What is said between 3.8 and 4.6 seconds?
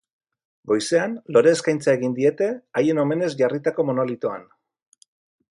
monolitoan.